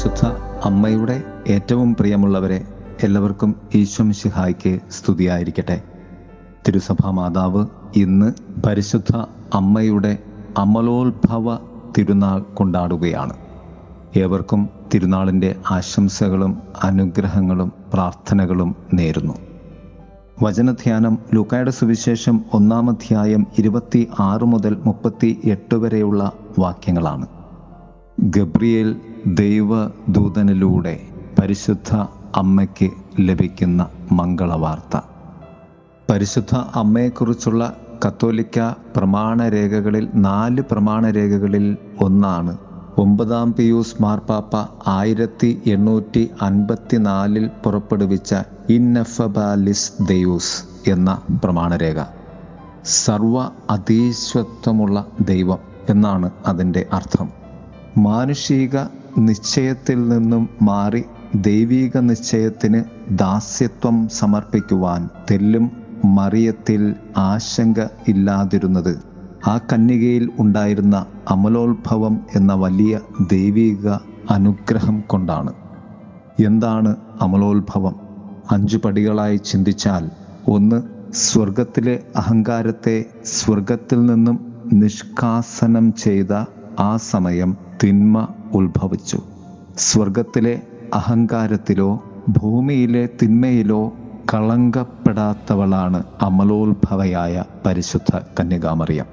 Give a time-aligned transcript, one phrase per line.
[0.00, 0.26] പരിശുദ്ധ
[0.64, 2.64] അമ്മയുടെ ഏറ്റവും പ്രിയമുള്ളവരെ
[3.02, 5.82] എല്ലാവർക്കും ഈശ്വം ഈശ്വംശിഹായ്ക്ക് സ്തുതിയായിരിക്കട്ടെ.
[6.68, 7.66] തിരുസഭാ മാതാവ്
[7.96, 8.32] ഇന്ന്
[8.66, 9.16] പരിശുദ്ധ
[9.54, 10.18] അമ്മയുടെ
[10.58, 11.56] അമലോത്ഭവ
[11.98, 13.32] തിരുനാൾ കൊണ്ടാടുകയാണ്.
[14.16, 19.34] ഏവർക്കും തിരുനാളിന്റെ ആശംസകളും അനുഗ്രഹങ്ങളും പ്രാർത്ഥനകളും നേരുന്നു.
[20.42, 27.26] വചനധ്യാനം ലൂക്കായുടെ സുവിശേഷം ഒന്നാം അധ്യായം ഇരുപത്തി ആറ് മുതൽ മുപ്പത്തി എട്ട് വരെയുള്ള വാക്യങ്ങളാണ്.
[28.20, 31.00] ഗബ്രിയേൽ ദൈവദൂതനിലൂടെ
[31.40, 31.96] പരിശുദ്ധ
[32.36, 35.00] അമ്മയ്ക്ക് ലഭിക്കുന്ന മംഗളവാർത്ത.
[36.10, 42.58] പരിശുദ്ധ അമ്മയെക്കുറിച്ചുള്ള കത്തോലിക്ക പ്രമാണരേഖകളിൽ നാല് പ്രമാണരേഖകളിൽ ഒന്നാണ്.
[42.98, 44.56] ഒമ്പതാം പിയൂസ് മാർപ്പാപ്പ
[44.86, 48.34] ആയിരത്തി എണ്ണൂറ്റി അൻപത്തിനാലിൽ പുറപ്പെടുവിച്ച
[48.68, 52.04] ഇന്നഫബാലിസ് ദയൂസ് എന്ന പ്രമാണരേഖ.
[52.84, 55.58] സർവ അതീശ്വത്വമുള്ള ദൈവം
[55.88, 57.30] എന്നാണ് അതിന്റെ അർത്ഥം.
[57.98, 58.78] മാനുഷിക
[59.18, 65.70] നിശ്ചയത്തിൽ നിന്നും മാറി ദൈവീക നിശ്ചയത്തിന് ദാസ്യത്വം സമർപ്പിക്കുവാൻ തെല്ലും
[66.04, 68.98] മറിയത്തിൽ ആശങ്ക ഇല്ലാതിരുന്നത്.
[69.46, 73.88] ആ കന്യകയിൽ ഉണ്ടായിരുന്ന അമലോത്ഭവം എന്ന വലിയ ദൈവീക
[74.30, 75.52] അനുഗ്രഹം കൊണ്ടാണ്.
[76.44, 77.94] എന്താണ് അമലോത്ഭവം?
[78.50, 80.10] അഞ്ചു പടികളായി ചിന്തിച്ചാൽ
[80.48, 86.32] ഒന്ന് സ്വർഗത്തിലെ അഹങ്കാരത്തെ സ്വർഗത്തിൽ നിന്നും നിഷ്കാസനം ചെയ്ത
[86.80, 89.18] ആ സമയം തിന്മ ഉത്ഭവിച്ചു.
[89.78, 90.62] സ്വർഗത്തിലെ
[90.94, 93.92] അഹങ്കാരത്തിലോ ഭൂമിയിലെ തിന്മയിലോ
[94.34, 99.04] കളങ്കപ്പെടാത്തവളാണ് അമലോത്ഭവയായ പരിശുദ്ധ കന്യകാമറിയം.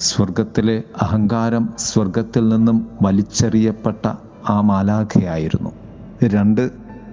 [0.00, 4.12] സ്വർഗത്തിലെ അഹങ്കാരം സ്വർഗത്തിൽ നിന്നും വലിച്ചെറിയപ്പെട്ട
[4.48, 5.70] ആ മാലാഖയായിരുന്നു.
[6.24, 6.70] രണ്ട്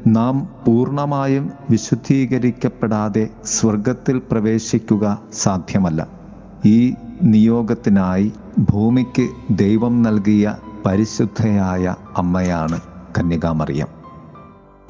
[0.08, 6.19] നാം പൂർണമായും വിശുദ്ധീകരിക്കപ്പെടാതെ സ്വർഗത്തിൽ പ്രവേശിക്കുക സാധ്യമല്ല.
[6.66, 6.94] ഈ
[7.24, 8.32] നിയോഗത്തിനായി
[8.72, 12.80] ഭൂമിക്ക് ദൈവം നൽകിയ പരിശുദ്ധയായ അമ്മയാണ്
[13.18, 13.88] കന്യകാമറിയം.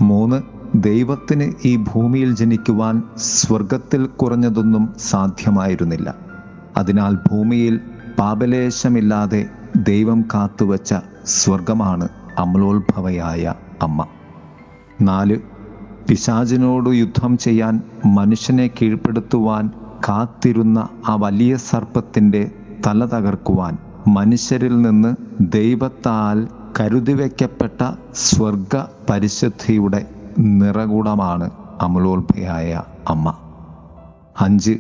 [0.02, 0.42] മൂന്ന്
[0.76, 6.16] ദൈവത്തിന് ഈ ഭൂമിയിൽ ജനിക്കുവാൻ സ്വർഗത്തിൽ കുറഞ്ഞതൊന്നും സാധ്യമായിരുന്നില്ല.
[6.78, 7.80] അതിനാൽ ഭൂമിയിൽ
[8.20, 14.08] പാപലേശമില്ലാതെ ദൈവം കാത്തുവച്ച സ്വർഗമാണ് അമലോത്ഭവയായ അമ്മ.
[15.02, 15.38] നാല്
[16.10, 19.72] പിശാചിനോട് യുദ്ധം ചെയ്യാൻ മനുഷ്യനെ കീഴ്പ്പെടുത്തുവാൻ
[20.08, 22.52] കാത്തിരുന്ന ആ വലിയ സർപ്പത്തിന്റെ
[22.88, 23.78] തല തകർക്കുവാൻ
[24.08, 26.48] മനുഷ്യരിൽ നിന്ന് ദൈവത്താൽ
[26.80, 30.06] കരുതി വയ്ക്കപ്പെട്ട സ്വർഗ പരിശുദ്ധിയുടെ
[30.38, 31.52] നിറകുടമാണ്
[31.82, 33.34] അമലോത്ഭയായ അമ്മ.
[34.40, 34.78] അഞ്ച്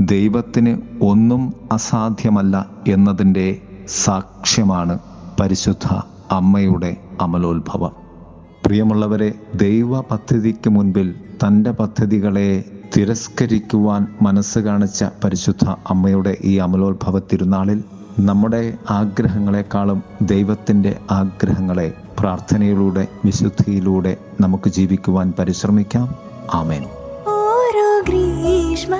[0.00, 4.98] ദൈവത്തിന് ഒന്നും അസാധ്യമല്ല എന്നതിന്റെ സാക്ഷ്യമാണ്
[5.40, 5.86] പരിശുദ്ധ
[6.30, 7.92] അമ്മയുടെ അമലോത്ഭവം.
[8.64, 11.14] പ്രിയമുള്ളവരെ ദൈവ പദ്ധതിക്ക് മുൻപിൽ
[11.46, 17.84] തന്റെ പദ്ധതികളെ തിരസ്കരിക്കുവാൻ മനസ്സ് കാണിച്ച പരിശുദ്ധ അമ്മയുടെ ഈ അമലോത്ഭവ തിരുനാളിൽ
[18.18, 26.14] നമ്മുടെ ആഗ്രഹങ്ങളെക്കാളും ദൈവത്തിന്റെ ആഗ്രഹങ്ങളെ പ്രാർത്ഥനയിലൂടെ വിശുദ്ധിയിലൂടെ നമുക്ക് ജീവിക്കുവാൻ പരിശ്രമിക്കാം.
[26.54, 26.84] ആമേൻ.
[27.28, 28.94] ഓരോ ഗ്രീഷ്മരാത്രിയിൽ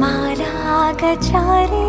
[0.00, 1.82] മാലാകചാരി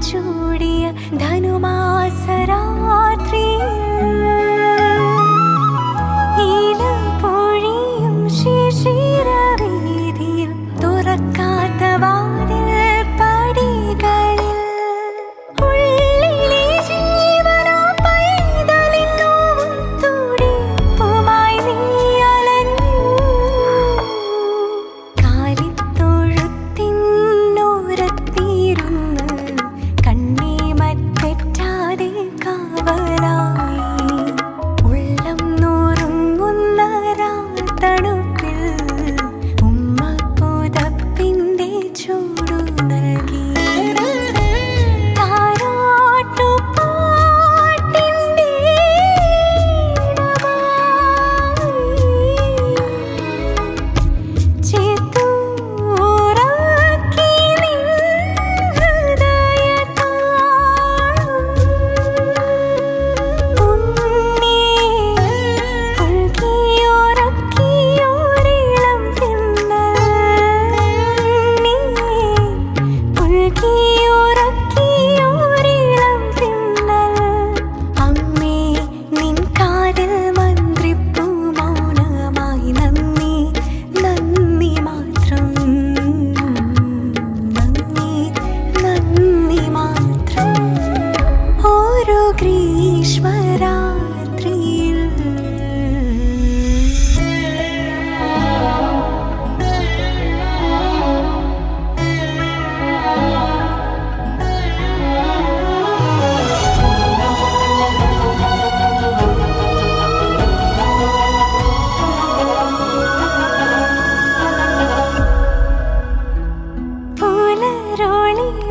[0.00, 0.90] चूडिय
[1.20, 3.29] धनुमासरात्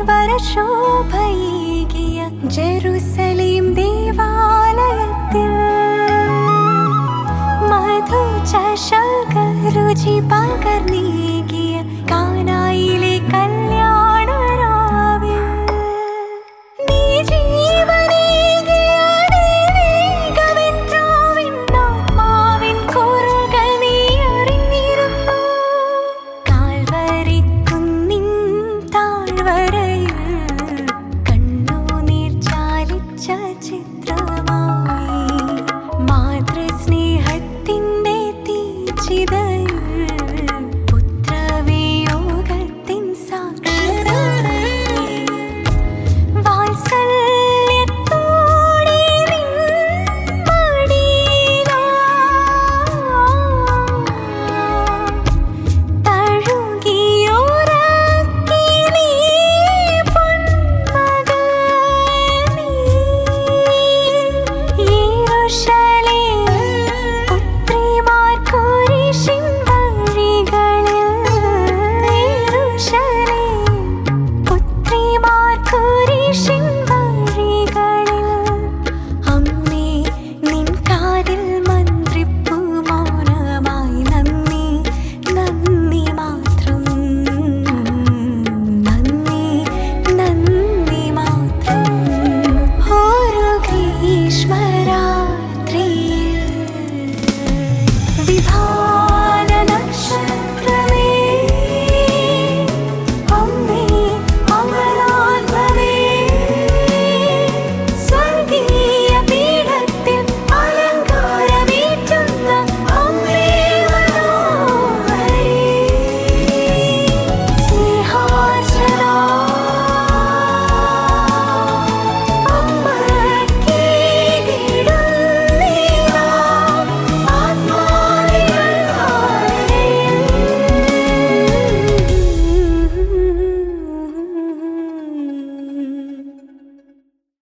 [0.00, 1.40] शोभय
[2.56, 5.42] जरुसलिम् देवालयति
[7.70, 11.59] मधु च शङ्करुचि पाकर्णीकि
[33.30, 33.99] 爱情。